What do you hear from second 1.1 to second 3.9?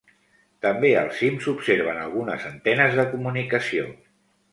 cim s'observen algunes antenes de comunicació.